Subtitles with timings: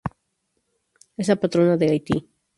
[1.15, 2.27] Es la patrona de Haití.